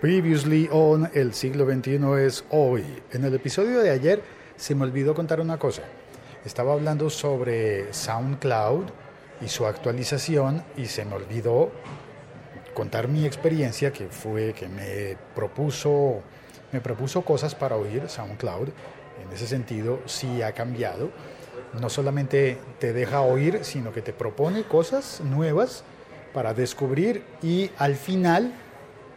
[0.00, 2.84] Previously on El siglo XXI es hoy.
[3.12, 4.22] En el episodio de ayer
[4.56, 5.82] se me olvidó contar una cosa.
[6.44, 8.84] Estaba hablando sobre SoundCloud
[9.40, 11.70] y su actualización y se me olvidó
[12.74, 16.22] contar mi experiencia que fue que me propuso
[16.72, 18.68] me propuso cosas para oír SoundCloud.
[19.24, 21.10] En ese sentido sí ha cambiado.
[21.80, 25.84] No solamente te deja oír, sino que te propone cosas nuevas
[26.34, 28.52] para descubrir y al final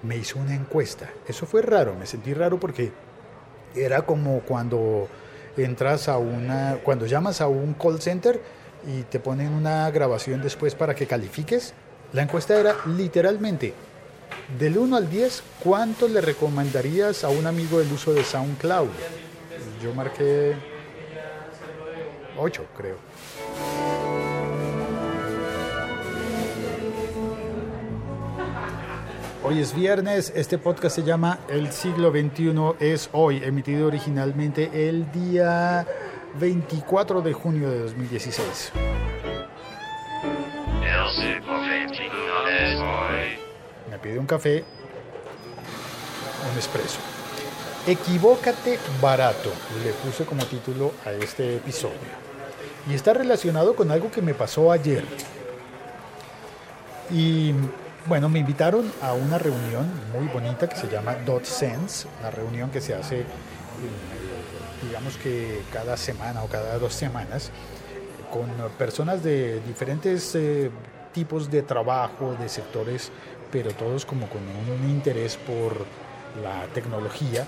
[0.03, 1.09] me hizo una encuesta.
[1.27, 2.91] Eso fue raro, me sentí raro porque
[3.75, 5.07] era como cuando
[5.55, 8.41] entras a una, cuando llamas a un call center
[8.85, 11.73] y te ponen una grabación después para que califiques.
[12.13, 13.73] La encuesta era literalmente,
[14.57, 18.89] del 1 al 10, ¿cuánto le recomendarías a un amigo el uso de SoundCloud?
[19.83, 20.55] Yo marqué
[22.37, 22.95] 8, creo.
[29.49, 32.51] Hoy es viernes, este podcast se llama El siglo XXI
[32.81, 35.87] es hoy, emitido originalmente el día
[36.37, 38.73] 24 de junio de 2016.
[40.83, 42.03] El siglo XXI
[42.49, 43.39] es hoy.
[43.89, 44.65] Me pide un café,
[46.51, 46.99] un espresso.
[47.87, 51.95] Equivócate barato, le puse como título a este episodio.
[52.89, 55.05] Y está relacionado con algo que me pasó ayer.
[57.09, 57.53] Y
[58.07, 59.85] bueno, me invitaron a una reunión
[60.17, 63.25] muy bonita que se llama Dot Sense, una reunión que se hace, eh,
[64.81, 67.51] digamos que cada semana o cada dos semanas,
[68.31, 70.71] con personas de diferentes eh,
[71.11, 73.11] tipos de trabajo, de sectores,
[73.51, 75.73] pero todos como con un interés por
[76.41, 77.45] la tecnología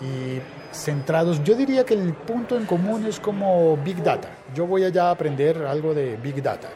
[0.00, 0.40] y
[0.72, 1.42] centrados.
[1.42, 4.28] Yo diría que el punto en común es como Big Data.
[4.54, 6.68] Yo voy allá a aprender algo de Big Data,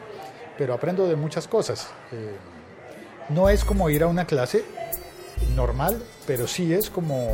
[0.57, 1.89] pero aprendo de muchas cosas.
[2.11, 2.35] Eh,
[3.29, 4.65] no es como ir a una clase
[5.55, 7.27] normal, pero sí es como,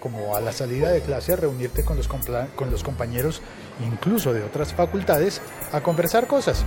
[0.00, 3.42] como a la salida de clase reunirte con los, con los compañeros,
[3.84, 5.40] incluso de otras facultades,
[5.72, 6.64] a conversar cosas.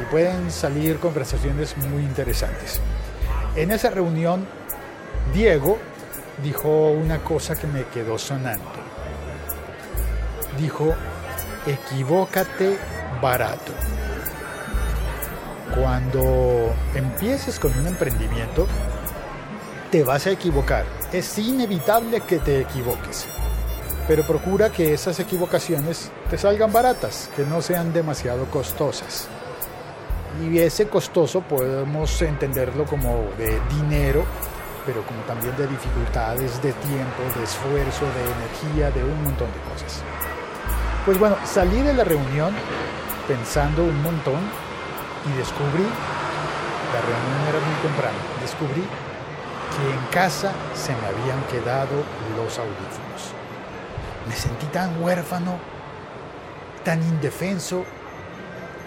[0.00, 2.80] Y pueden salir conversaciones muy interesantes.
[3.56, 4.46] En esa reunión,
[5.34, 5.78] Diego
[6.42, 8.70] dijo una cosa que me quedó sonando.
[10.58, 10.94] Dijo,
[11.66, 12.76] equivócate
[13.20, 13.72] barato.
[15.74, 18.66] Cuando empieces con un emprendimiento,
[19.90, 20.84] te vas a equivocar.
[21.12, 23.28] Es inevitable que te equivoques.
[24.08, 29.28] Pero procura que esas equivocaciones te salgan baratas, que no sean demasiado costosas.
[30.42, 34.24] Y ese costoso podemos entenderlo como de dinero,
[34.84, 39.72] pero como también de dificultades, de tiempo, de esfuerzo, de energía, de un montón de
[39.72, 40.02] cosas.
[41.04, 42.52] Pues bueno, salí de la reunión
[43.28, 44.40] pensando un montón
[45.26, 45.84] y descubrí,
[46.92, 48.82] la reunión era muy temprano, descubrí
[49.70, 52.02] que en casa se me habían quedado
[52.36, 53.34] los audífonos.
[54.28, 55.58] Me sentí tan huérfano,
[56.84, 57.84] tan indefenso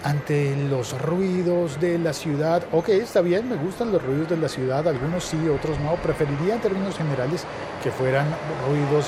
[0.04, 2.62] ante los ruidos de la ciudad.
[2.72, 5.94] Ok, está bien, me gustan los ruidos de la ciudad, algunos sí, otros no.
[5.96, 7.44] Preferiría en términos generales
[7.82, 8.26] que fueran
[8.68, 9.06] ruidos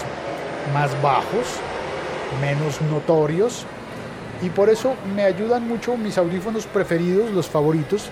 [0.72, 1.60] más bajos,
[2.40, 3.66] menos notorios.
[4.42, 8.10] Y por eso me ayudan mucho mis audífonos preferidos, los favoritos,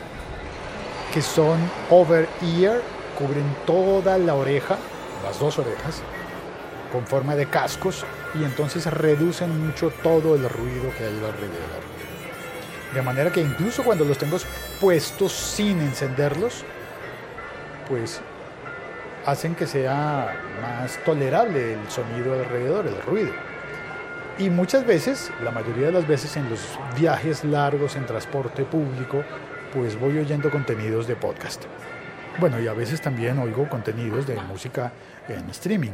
[1.12, 1.58] que son
[1.90, 2.80] over ear,
[3.18, 4.76] cubren toda la oreja,
[5.22, 6.02] las dos orejas,
[6.92, 11.84] con forma de cascos, y entonces reducen mucho todo el ruido que hay alrededor.
[12.94, 14.38] De manera que incluso cuando los tengo
[14.80, 16.64] puestos sin encenderlos,
[17.88, 18.20] pues
[19.26, 23.32] hacen que sea más tolerable el sonido alrededor, el ruido.
[24.36, 26.60] Y muchas veces, la mayoría de las veces en los
[26.98, 29.22] viajes largos en transporte público,
[29.72, 31.64] pues voy oyendo contenidos de podcast.
[32.40, 34.92] Bueno, y a veces también oigo contenidos de música
[35.28, 35.92] en streaming.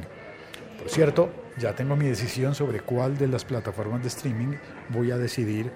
[0.79, 1.29] Por cierto,
[1.59, 4.57] ya tengo mi decisión sobre cuál de las plataformas de streaming
[4.89, 5.71] voy a decidir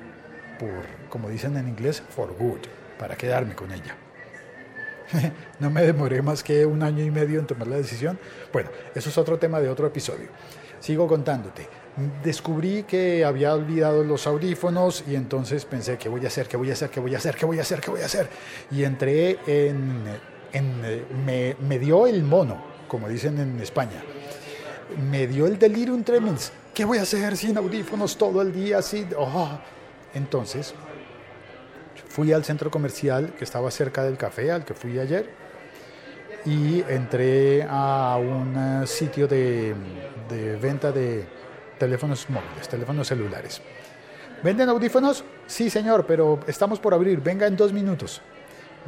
[0.59, 0.71] por,
[1.11, 2.61] como dicen en inglés, for good,
[2.99, 3.95] para quedarme con ella.
[5.61, 8.19] no me demoré más que un año y medio en tomar la decisión.
[8.51, 10.29] Bueno, eso es otro tema de otro episodio.
[10.81, 11.84] Sigo contándote.
[12.25, 16.49] Descubrí que había olvidado los audífonos y entonces pensé, ¿qué voy a hacer?
[16.49, 16.91] ¿Qué voy a hacer?
[16.91, 17.37] ¿Qué voy a hacer?
[17.37, 17.81] ¿Qué voy a hacer?
[17.81, 18.29] ¿Qué voy a hacer?
[18.73, 20.03] Y entré en...
[21.25, 24.03] me, me dio el mono, como dicen en España.
[25.09, 26.51] Me dio el delirium tremens.
[26.75, 28.79] ¿Qué voy a hacer sin audífonos todo el día?
[28.79, 29.07] Así?
[29.17, 29.57] Oh.
[30.15, 30.75] Entonces,
[32.09, 35.31] fui al centro comercial que estaba cerca del café al que fui ayer
[36.45, 39.75] y entré a un sitio de
[40.61, 41.44] venta de
[41.85, 43.61] teléfonos móviles, teléfonos celulares.
[44.43, 45.23] ¿Venden audífonos?
[45.47, 47.21] Sí, señor, pero estamos por abrir.
[47.21, 48.23] Venga en dos minutos.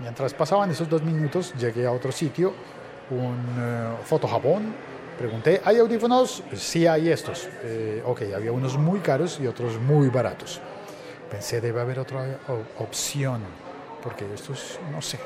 [0.01, 2.55] Mientras pasaban esos dos minutos, llegué a otro sitio
[3.11, 4.75] un eh, Foto Japón.
[5.19, 6.43] Pregunté, ¿hay audífonos?
[6.55, 7.49] Sí hay estos.
[7.63, 10.61] Eh, ok, había unos muy caros y otros muy baratos.
[11.31, 12.39] Pensé, debe haber otra
[12.79, 13.43] opción,
[14.03, 15.19] porque estos, no sé,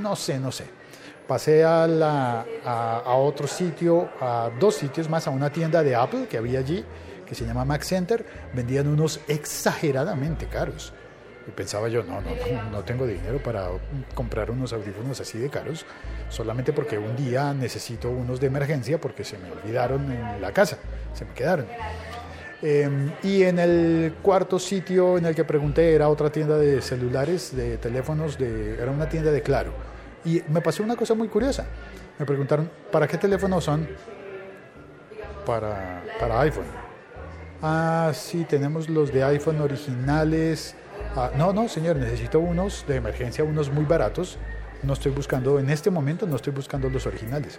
[0.00, 0.66] no sé, no sé.
[1.28, 5.94] Pasé a, la, a, a otro sitio, a dos sitios más, a una tienda de
[5.94, 6.82] Apple que había allí,
[7.26, 8.24] que se llama Mac Center.
[8.54, 10.94] Vendían unos exageradamente caros.
[11.46, 13.68] Y pensaba yo, no, no, no, no tengo dinero para
[14.14, 15.84] comprar unos audífonos así de caros,
[16.30, 20.78] solamente porque un día necesito unos de emergencia porque se me olvidaron en la casa,
[21.14, 21.66] se me quedaron.
[22.62, 22.88] Eh,
[23.22, 27.78] y en el cuarto sitio en el que pregunté era otra tienda de celulares, de
[27.78, 29.97] teléfonos, de, era una tienda de Claro.
[30.24, 31.66] Y me pasó una cosa muy curiosa.
[32.18, 33.88] Me preguntaron, ¿para qué teléfonos son?
[35.46, 36.66] Para, para iPhone.
[37.62, 40.74] Ah, sí, tenemos los de iPhone originales.
[41.16, 44.38] Ah, no, no, señor, necesito unos de emergencia, unos muy baratos.
[44.82, 47.58] No estoy buscando, en este momento no estoy buscando los originales.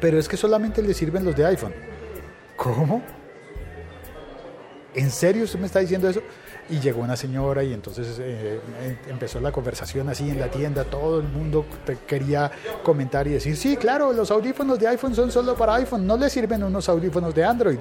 [0.00, 1.74] Pero es que solamente le sirven los de iPhone.
[2.56, 3.02] ¿Cómo?
[4.94, 6.22] ¿En serio usted me está diciendo eso?
[6.72, 10.84] Y llegó una señora y entonces eh, eh, empezó la conversación así en la tienda,
[10.84, 11.66] todo el mundo
[12.06, 12.50] quería
[12.82, 16.30] comentar y decir, sí, claro, los audífonos de iPhone son solo para iPhone, no le
[16.30, 17.78] sirven unos audífonos de Android.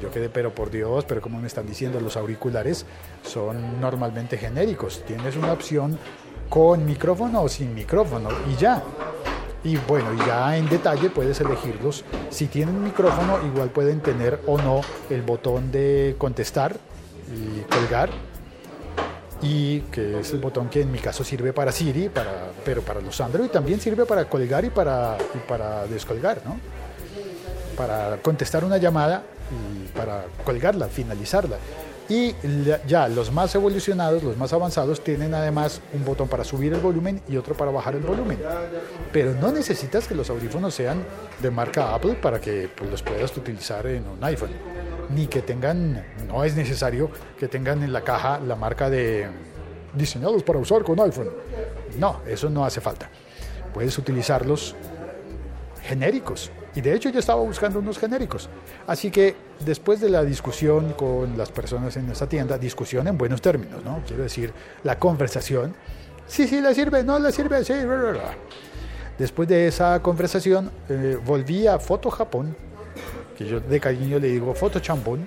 [0.00, 2.86] Yo quedé, pero por Dios, pero como me están diciendo, los auriculares
[3.22, 5.98] son normalmente genéricos, tienes una opción
[6.48, 8.82] con micrófono o sin micrófono y ya.
[9.64, 12.06] Y bueno, ya en detalle puedes elegirlos.
[12.30, 16.78] Si tienen micrófono, igual pueden tener o no el botón de contestar
[17.30, 18.29] y colgar.
[19.42, 23.00] Y que es el botón que en mi caso sirve para Siri, para, pero para
[23.00, 26.58] los Android también sirve para colgar y para, y para descolgar, ¿no?
[27.76, 31.56] Para contestar una llamada y para colgarla, finalizarla.
[32.10, 32.34] Y
[32.88, 37.22] ya los más evolucionados, los más avanzados, tienen además un botón para subir el volumen
[37.28, 38.36] y otro para bajar el volumen.
[39.12, 41.04] Pero no necesitas que los audífonos sean
[41.40, 44.50] de marca Apple para que pues, los puedas utilizar en un iPhone.
[45.14, 49.28] Ni que tengan, no es necesario que tengan en la caja la marca de
[49.94, 51.30] diseñados para usar con iPhone.
[51.98, 53.10] No, eso no hace falta.
[53.74, 54.76] Puedes utilizarlos
[55.82, 56.50] genéricos.
[56.74, 58.48] Y de hecho yo estaba buscando unos genéricos.
[58.86, 59.34] Así que
[59.64, 64.02] después de la discusión con las personas en esa tienda, discusión en buenos términos, ¿no?
[64.06, 64.52] Quiero decir,
[64.84, 65.74] la conversación.
[66.26, 67.72] Sí, sí, le sirve, no le sirve, sí.
[67.84, 68.34] bla, bla.
[69.18, 72.56] Después de esa conversación, eh, volví a Foto Japón,
[73.46, 75.26] yo de cariño le digo Foto Champón,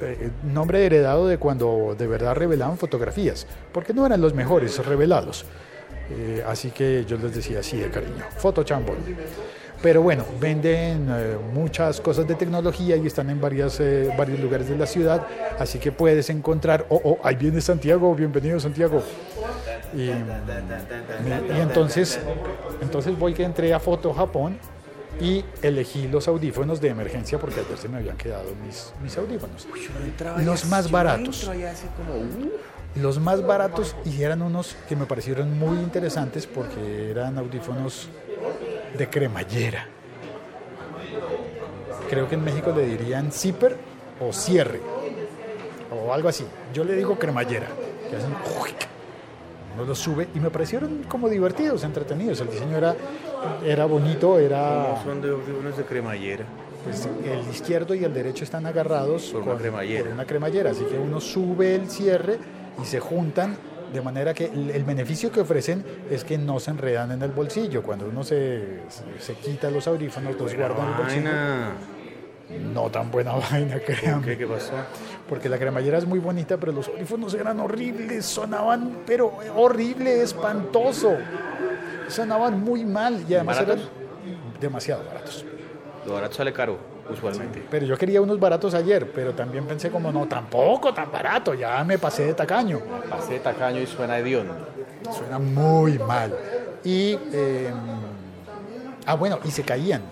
[0.00, 5.44] eh, nombre heredado de cuando de verdad revelaban fotografías, porque no eran los mejores revelados.
[6.10, 8.96] Eh, así que yo les decía así de cariño, Foto Champón.
[9.80, 13.80] Pero bueno, venden eh, muchas cosas de tecnología y están en varias,
[14.16, 15.26] varios lugares de la ciudad,
[15.58, 19.02] así que puedes encontrar, oh, oh, ahí viene Santiago, bienvenido Santiago.
[19.94, 22.18] Y, y entonces,
[22.80, 24.58] entonces voy que entré a Foto Japón
[25.20, 29.66] y elegí los audífonos de emergencia porque ayer se me habían quedado mis, mis audífonos.
[30.44, 31.48] Los más baratos.
[32.94, 38.08] Los más baratos y eran unos que me parecieron muy interesantes porque eran audífonos
[38.98, 39.86] de cremallera.
[42.10, 43.76] Creo que en México le dirían zipper
[44.20, 44.80] o cierre
[45.90, 46.44] o algo así.
[46.74, 47.68] Yo le digo cremallera,
[48.10, 48.34] que hacen
[49.74, 52.40] uno los sube y me parecieron como divertidos, entretenidos.
[52.40, 52.94] El diseño era,
[53.64, 56.44] era bonito, era Son de audífonos de cremallera.
[56.84, 60.04] pues, el izquierdo y el derecho están agarrados Por una cremallera.
[60.04, 62.38] por una cremallera, así que uno sube el cierre
[62.82, 63.56] y se juntan
[63.92, 67.30] de manera que el, el beneficio que ofrecen es que no se enredan en el
[67.30, 67.82] bolsillo.
[67.82, 71.30] Cuando uno se, se, se quita los audífonos, los guarda en el bolsillo.
[72.58, 74.26] No tan buena vaina, créanme.
[74.26, 74.72] ¿Qué, ¿Qué pasó?
[75.28, 81.16] Porque la cremallera es muy bonita, pero los audífonos eran horribles, sonaban, pero horrible, espantoso.
[82.08, 83.80] Sonaban muy mal y además eran
[84.60, 85.44] demasiado baratos.
[86.06, 86.76] Lo barato sale caro,
[87.10, 87.62] usualmente.
[87.70, 91.82] Pero yo quería unos baratos ayer, pero también pensé como no, tampoco tan barato, ya
[91.84, 92.80] me pasé de tacaño.
[93.08, 94.54] Pasé de tacaño y suena hediondo.
[95.10, 96.36] Suena muy mal.
[96.84, 97.70] Y, eh,
[99.06, 100.02] ah, bueno, y se caían.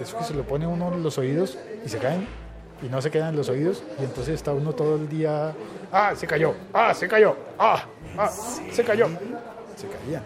[0.00, 2.26] Eso que se lo pone uno en los oídos y se caen
[2.82, 5.54] y no se quedan en los oídos y entonces está uno todo el día,
[5.92, 7.84] ah, se cayó, ah, se cayó, ah,
[8.16, 8.30] ah,
[8.72, 9.08] se cayó.
[9.76, 10.22] Se caían.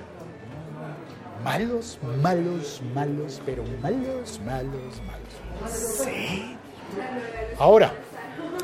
[1.44, 5.70] Malos, malos, malos, pero malos, malos, malos.
[5.70, 6.56] Sí.
[7.58, 7.92] Ahora,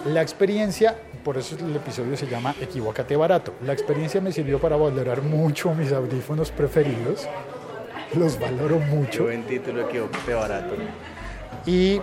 [0.06, 3.54] la experiencia, por eso el episodio se llama Equivócate barato.
[3.64, 7.28] La experiencia me sirvió para valorar mucho mis audífonos preferidos.
[8.14, 9.24] Los valoro mucho.
[9.24, 10.74] Yo en título equivoqué barato.
[11.66, 12.00] Y,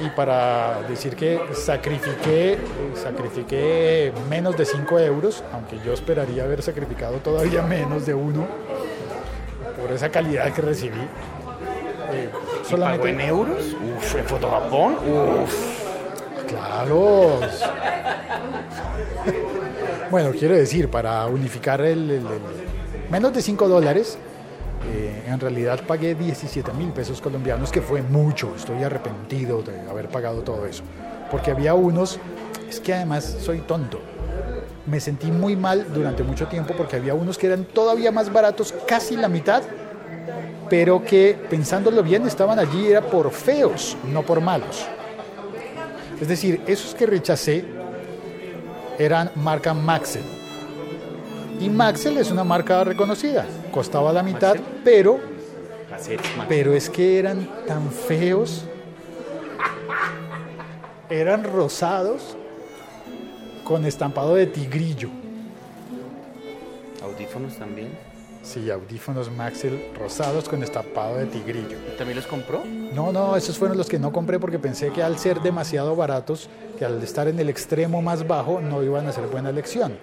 [0.00, 2.58] y para decir que sacrifiqué,
[2.94, 8.46] sacrifiqué menos de 5 euros, aunque yo esperaría haber sacrificado todavía menos de uno
[9.80, 10.98] por esa calidad que recibí.
[12.12, 12.28] eh,
[12.62, 12.98] ¿Y solamente...
[13.06, 13.58] pagó en euros?
[13.96, 14.94] Uf, en Fotojapón.
[14.94, 15.78] Uf.
[16.48, 17.40] Claro.
[20.10, 24.18] bueno, quiero decir, para unificar el, el- el- menos de 5 dólares,
[24.86, 28.54] eh, en realidad pagué 17 mil pesos colombianos, que fue mucho.
[28.56, 30.82] Estoy arrepentido de haber pagado todo eso.
[31.30, 32.18] Porque había unos,
[32.68, 34.00] es que además soy tonto.
[34.86, 38.74] Me sentí muy mal durante mucho tiempo porque había unos que eran todavía más baratos,
[38.86, 39.62] casi la mitad,
[40.70, 44.86] pero que pensándolo bien estaban allí era por feos, no por malos.
[46.20, 47.64] Es decir, esos que rechacé
[48.98, 50.24] eran marca Maxell.
[51.60, 53.46] Y Maxell es una marca reconocida.
[53.72, 54.80] Costaba la mitad, ¿Maxell?
[54.84, 55.18] pero,
[55.88, 58.64] Cassettes, pero es que eran tan feos.
[61.10, 62.36] Eran rosados
[63.64, 65.08] con estampado de tigrillo.
[67.02, 67.88] Audífonos también.
[68.42, 71.76] Sí, audífonos Maxell rosados con estampado de tigrillo.
[71.96, 72.64] ¿También los compró?
[72.64, 76.48] No, no, esos fueron los que no compré porque pensé que al ser demasiado baratos,
[76.78, 79.98] que al estar en el extremo más bajo, no iban a ser buena elección.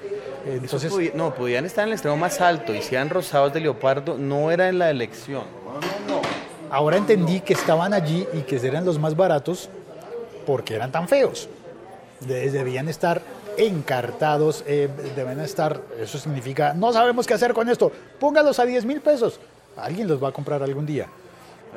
[0.46, 3.60] Entonces, podía- no, podían estar en el extremo más alto y si eran rosados de
[3.62, 5.44] leopardo, no era en la elección.
[6.72, 9.70] ahora entendí que estaban allí y que eran los más baratos
[10.46, 11.48] porque eran tan feos.
[12.20, 13.22] De- Debían estar
[13.58, 18.84] encartados, eh, deben estar, eso significa, no sabemos qué hacer con esto, póngalos a 10
[18.86, 19.40] mil pesos.
[19.78, 21.08] Alguien los va a comprar algún día.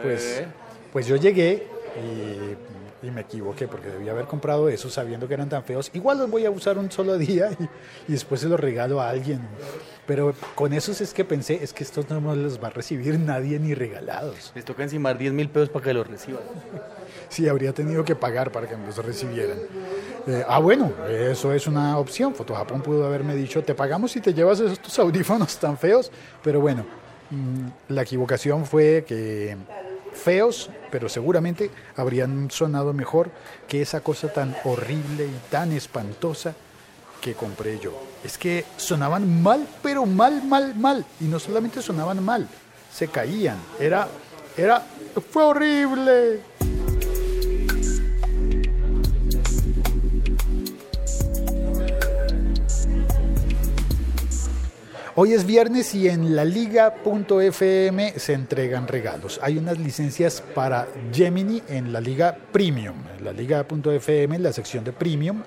[0.02, 0.46] Pues, Eh.
[0.92, 2.56] pues yo llegué y,
[3.02, 5.90] y me equivoqué porque debía haber comprado esos sabiendo que eran tan feos.
[5.94, 7.64] Igual los voy a usar un solo día y,
[8.08, 9.40] y después se los regalo a alguien.
[10.06, 13.58] Pero con esos es que pensé, es que estos no los va a recibir nadie
[13.58, 14.52] ni regalados.
[14.54, 16.40] Les toca encimar 10 mil pesos para que los reciban.
[17.28, 19.58] Sí, habría tenido que pagar para que me los recibieran.
[20.26, 22.34] Eh, ah, bueno, eso es una opción.
[22.34, 26.10] Fotojapón pudo haberme dicho, te pagamos si te llevas estos audífonos tan feos.
[26.42, 26.86] Pero bueno,
[27.30, 29.58] mm, la equivocación fue que
[30.18, 33.30] feos, pero seguramente habrían sonado mejor
[33.68, 36.54] que esa cosa tan horrible y tan espantosa
[37.20, 37.92] que compré yo.
[38.24, 41.04] Es que sonaban mal, pero mal, mal, mal.
[41.20, 42.48] Y no solamente sonaban mal,
[42.92, 43.58] se caían.
[43.80, 44.08] Era,
[44.56, 44.84] era,
[45.30, 46.40] fue horrible.
[55.20, 59.40] Hoy es viernes y en la liga.fm se entregan regalos.
[59.42, 62.94] Hay unas licencias para Gemini en la liga Premium.
[63.18, 65.42] En la liga.fm, en la sección de Premium,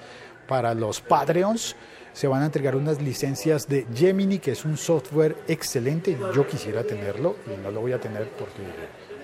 [0.46, 1.78] para los Patreons,
[2.12, 6.18] se van a entregar unas licencias de Gemini, que es un software excelente.
[6.36, 8.62] Yo quisiera tenerlo y no lo voy a tener porque,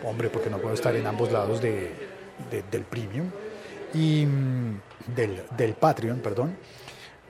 [0.08, 1.92] hombre, porque no puedo estar en ambos lados de-
[2.50, 3.26] de- del Premium
[3.94, 4.80] y mm,
[5.14, 6.56] del, del Patreon, perdón.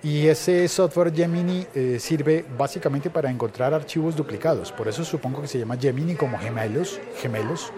[0.03, 4.71] Y ese software Gemini eh, sirve básicamente para encontrar archivos duplicados.
[4.71, 6.99] Por eso supongo que se llama Gemini como gemelos.
[7.17, 7.71] gemelos.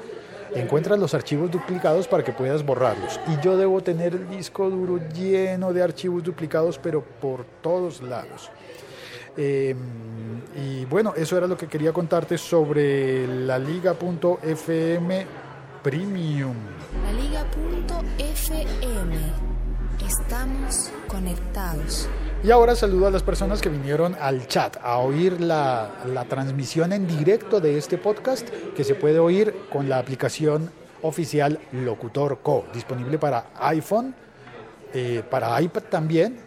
[0.53, 3.19] Encuentras los archivos duplicados para que puedas borrarlos.
[3.27, 8.49] Y yo debo tener el disco duro lleno de archivos duplicados, pero por todos lados.
[9.37, 9.75] Eh,
[10.55, 15.25] y bueno, eso era lo que quería contarte sobre la liga.fm
[15.83, 16.55] Premium.
[17.03, 17.59] La Liga.fm.
[20.09, 22.09] Estamos conectados.
[22.43, 26.93] Y ahora saludo a las personas que vinieron al chat a oír la, la transmisión
[26.93, 30.71] en directo de este podcast que se puede oír con la aplicación
[31.03, 34.15] oficial Locutor Co, disponible para iPhone,
[34.95, 36.39] eh, para iPad también,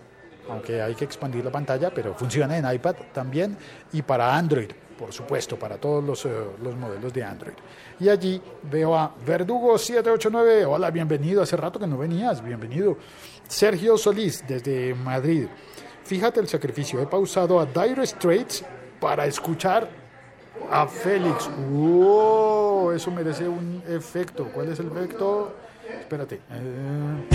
[0.51, 3.57] aunque hay que expandir la pantalla, pero funciona en iPad también,
[3.93, 6.31] y para Android, por supuesto, para todos los, eh,
[6.63, 7.55] los modelos de Android.
[8.01, 12.97] Y allí veo a Verdugo789, hola, bienvenido, hace rato que no venías, bienvenido.
[13.47, 15.47] Sergio Solís, desde Madrid.
[16.05, 18.65] Fíjate el sacrificio, he pausado a Dire Straits
[19.01, 19.89] para escuchar
[20.71, 21.51] a Félix.
[21.71, 22.93] ¡Wow!
[22.93, 24.49] Eso merece un efecto.
[24.53, 25.55] ¿Cuál es el efecto?
[26.01, 26.41] Espérate.
[26.51, 27.29] Eh,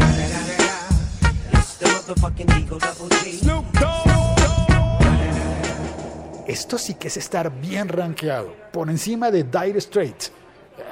[6.48, 8.54] Esto sí que es estar bien rankeado.
[8.72, 10.32] Por encima de Dire Straits.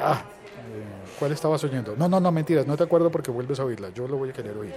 [0.01, 1.95] Ah, eh, ¿Cuál estabas oyendo?
[1.97, 2.67] No, no, no, mentiras.
[2.67, 3.89] No te acuerdo porque vuelves a oírla.
[3.89, 4.74] Yo lo voy a querer oír.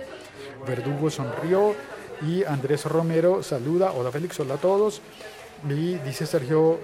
[0.67, 1.75] Verdugo sonrió
[2.23, 3.93] y Andrés Romero saluda.
[3.93, 5.03] Hola Félix, hola a todos.
[5.69, 6.79] Y dice Sergio,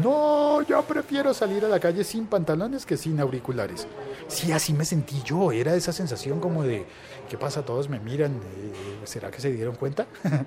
[0.00, 3.88] no, yo prefiero salir a la calle sin pantalones que sin auriculares.
[4.28, 5.50] Sí, así me sentí yo.
[5.50, 6.86] Era esa sensación como de,
[7.28, 7.64] ¿qué pasa?
[7.64, 8.34] Todos me miran.
[8.36, 8.72] eh,
[9.04, 10.06] ¿Será que se dieron cuenta?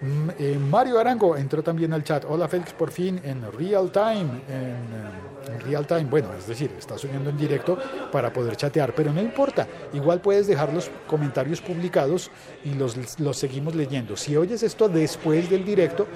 [0.00, 2.24] Mm, eh, Mario Arango entró también al chat.
[2.28, 4.42] Hola Félix, por fin en real time.
[4.48, 7.78] En, eh, en real time, bueno, es decir, estás oyendo en directo
[8.12, 9.66] para poder chatear, pero no importa.
[9.92, 12.30] Igual puedes dejar los comentarios publicados
[12.64, 14.16] y los, los seguimos leyendo.
[14.16, 16.06] Si oyes esto después del directo,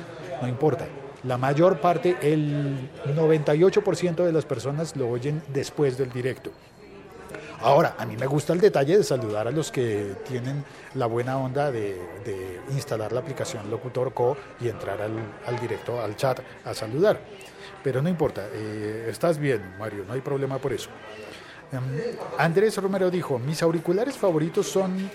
[0.41, 0.87] no importa.
[1.25, 6.51] La mayor parte, el 98% de las personas lo oyen después del directo.
[7.61, 11.39] Ahora, a mí me gusta el detalle de saludar a los que tienen la buena
[11.39, 12.01] onda de,
[12.71, 15.13] instalar la aplicación Locutor Co y entrar al,
[15.47, 17.21] al directo, al chat, a saludar.
[17.83, 20.91] Pero no importa, eh, estás bien, Mario, no hay problema por eso.
[21.73, 21.83] Em,
[22.39, 25.11] Andrés Romero dijo, mis auriculares favoritos son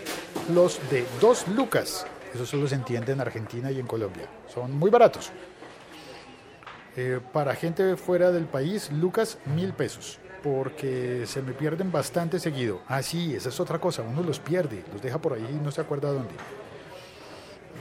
[0.53, 2.05] los de dos lucas.
[2.33, 4.27] Eso solo se entiende en Argentina y en Colombia.
[4.53, 5.31] Son muy baratos.
[6.95, 10.19] Eh, para gente fuera del país, lucas, mil pesos.
[10.47, 12.81] Porque se me pierden bastante seguido.
[12.87, 14.01] Ah, sí, esa es otra cosa.
[14.01, 16.33] Uno los pierde, los deja por ahí y no se acuerda dónde.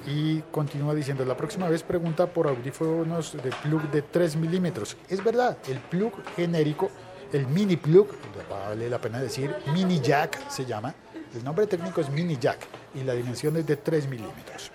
[0.07, 4.97] Y continúa diciendo, la próxima vez pregunta por audífonos de plug de 3 milímetros.
[5.09, 6.91] Es verdad, el plug genérico,
[7.33, 8.09] el mini plug,
[8.51, 10.95] vale la pena decir, mini jack se llama.
[11.35, 12.59] El nombre técnico es mini jack
[12.95, 14.73] y la dimensión es de 3 milímetros.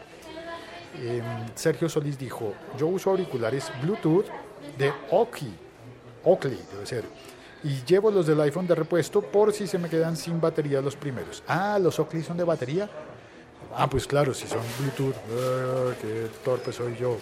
[0.98, 1.22] Eh,
[1.56, 4.28] Sergio Solís dijo, yo uso auriculares Bluetooth
[4.78, 5.54] de Oakley,
[6.24, 7.06] Oakley debe ser,
[7.64, 10.96] y llevo los del iPhone de repuesto por si se me quedan sin batería los
[10.96, 11.44] primeros.
[11.48, 12.90] Ah, los Oakley son de batería.
[13.76, 15.16] Ah, pues claro, si son Bluetooth.
[15.16, 17.18] Ah, qué torpe soy yo.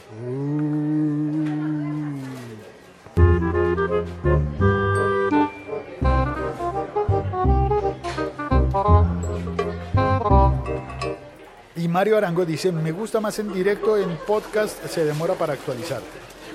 [11.75, 16.01] Y Mario Arango dice, me gusta más en directo, en podcast se demora para actualizar.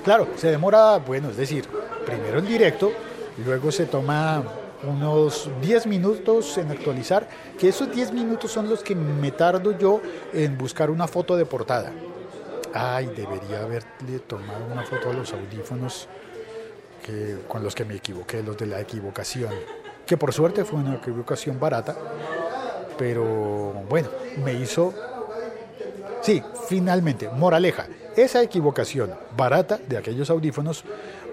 [0.03, 1.65] Claro, se demora, bueno, es decir,
[2.05, 2.91] primero en directo,
[3.43, 4.43] luego se toma
[4.83, 7.27] unos 10 minutos en actualizar,
[7.57, 10.01] que esos 10 minutos son los que me tardo yo
[10.33, 11.91] en buscar una foto de portada.
[12.73, 16.07] Ay, debería haberle tomado una foto a los audífonos
[17.03, 19.51] que, con los que me equivoqué, los de la equivocación,
[20.05, 21.95] que por suerte fue una equivocación barata,
[22.97, 23.23] pero
[23.89, 24.09] bueno,
[24.43, 24.93] me hizo...
[26.21, 30.83] Sí, finalmente, moraleja, esa equivocación barata de aquellos audífonos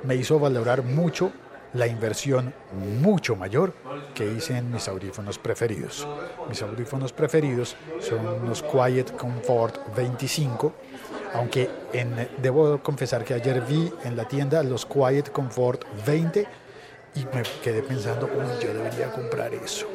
[0.05, 1.33] me hizo valorar mucho
[1.75, 2.55] la inversión
[3.01, 3.73] mucho mayor
[4.15, 6.07] que hice en mis audífonos preferidos.
[6.49, 10.73] Mis audífonos preferidos son unos Quiet Comfort 25,
[11.35, 11.71] aunque
[12.39, 16.47] debo confesar que ayer vi en la tienda los Quiet Comfort 20
[17.15, 19.87] y me quedé pensando, uy, yo debería comprar eso.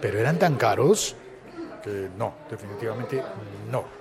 [0.00, 1.16] Pero eran tan caros
[1.82, 3.22] que no, definitivamente
[3.70, 3.97] no.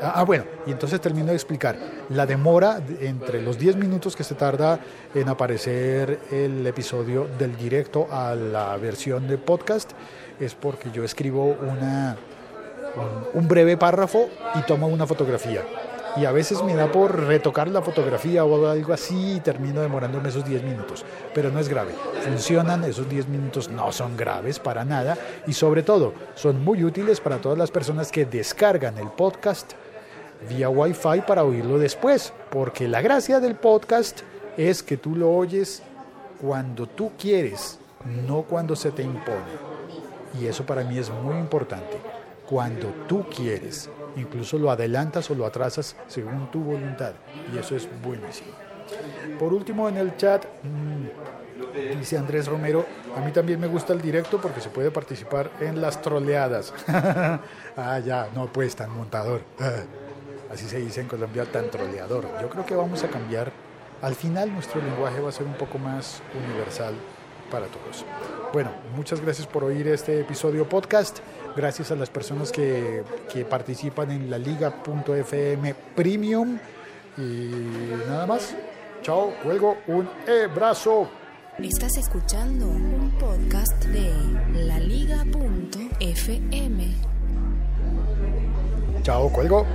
[0.00, 1.76] Ah, bueno, y entonces termino de explicar.
[2.10, 4.80] La demora entre los 10 minutos que se tarda
[5.14, 9.92] en aparecer el episodio del directo a la versión de podcast
[10.40, 12.16] es porque yo escribo una,
[12.96, 15.62] un, un breve párrafo y tomo una fotografía.
[16.16, 20.28] Y a veces me da por retocar la fotografía o algo así y termino demorándome
[20.28, 21.04] esos 10 minutos.
[21.34, 21.92] Pero no es grave.
[22.22, 27.20] Funcionan, esos 10 minutos no son graves para nada y sobre todo son muy útiles
[27.20, 29.72] para todas las personas que descargan el podcast
[30.48, 34.20] vía Wi-Fi para oírlo después, porque la gracia del podcast
[34.56, 35.82] es que tú lo oyes
[36.40, 37.78] cuando tú quieres,
[38.26, 39.74] no cuando se te impone.
[40.40, 41.96] Y eso para mí es muy importante,
[42.48, 43.88] cuando tú quieres.
[44.16, 47.12] Incluso lo adelantas o lo atrasas según tu voluntad.
[47.52, 48.52] Y eso es buenísimo.
[49.38, 52.84] Por último, en el chat, mmm, dice Andrés Romero,
[53.16, 56.72] a mí también me gusta el directo porque se puede participar en las troleadas.
[57.76, 59.42] ah, ya, no pues tan montador.
[60.52, 62.26] así se dice en Colombia, tan troleador.
[62.40, 63.50] Yo creo que vamos a cambiar,
[64.02, 66.94] al final nuestro lenguaje va a ser un poco más universal
[67.50, 68.04] para todos.
[68.52, 71.18] Bueno, muchas gracias por oír este episodio podcast,
[71.56, 76.58] gracias a las personas que, que participan en la liga.fm premium
[77.16, 77.50] y
[78.08, 78.54] nada más.
[79.02, 80.08] Chao, cuelgo un
[80.50, 81.08] abrazo.
[81.58, 84.12] Estás escuchando un podcast de
[84.66, 85.24] laliga.fm.
[89.02, 89.66] Chao, cuelgo.